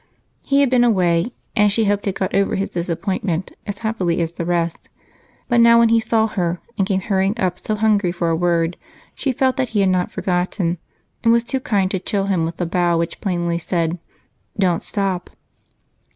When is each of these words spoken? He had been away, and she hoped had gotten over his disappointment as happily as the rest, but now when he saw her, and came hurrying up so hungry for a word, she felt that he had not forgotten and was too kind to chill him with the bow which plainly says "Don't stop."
He 0.43 0.61
had 0.61 0.71
been 0.71 0.83
away, 0.83 1.31
and 1.55 1.71
she 1.71 1.85
hoped 1.85 2.05
had 2.05 2.15
gotten 2.15 2.41
over 2.41 2.55
his 2.55 2.71
disappointment 2.71 3.51
as 3.67 3.77
happily 3.85 4.19
as 4.19 4.31
the 4.31 4.45
rest, 4.45 4.89
but 5.47 5.59
now 5.59 5.77
when 5.77 5.89
he 5.89 5.99
saw 5.99 6.25
her, 6.25 6.59
and 6.75 6.87
came 6.87 7.01
hurrying 7.01 7.39
up 7.39 7.59
so 7.59 7.75
hungry 7.75 8.11
for 8.11 8.31
a 8.31 8.35
word, 8.35 8.77
she 9.13 9.31
felt 9.31 9.57
that 9.57 9.69
he 9.69 9.79
had 9.81 9.89
not 9.89 10.09
forgotten 10.11 10.79
and 11.23 11.31
was 11.31 11.43
too 11.43 11.59
kind 11.59 11.91
to 11.91 11.99
chill 11.99 12.25
him 12.25 12.45
with 12.45 12.57
the 12.57 12.65
bow 12.65 12.97
which 12.97 13.21
plainly 13.21 13.59
says 13.59 13.91
"Don't 14.57 14.81
stop." 14.81 15.29